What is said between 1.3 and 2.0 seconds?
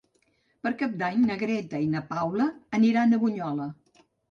Greta i